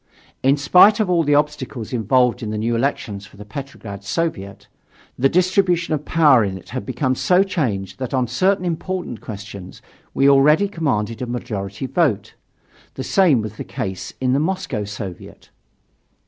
[0.41, 4.67] In spite of all the obstacles involved in the new elections for the Petrograd Soviet,
[5.15, 9.79] the distribution of power in it had become so changed that on certain important questions
[10.15, 12.33] we already commanded a majority vote.
[12.95, 15.51] The same was the case in the Moscow Soviet.